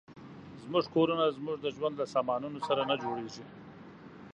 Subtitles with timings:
[0.63, 3.43] زموږ کورونه زموږ د ژوند له سامانونو سره نه جوړېږي.